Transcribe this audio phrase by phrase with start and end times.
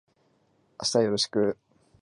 [0.79, 1.59] 明日はよろしく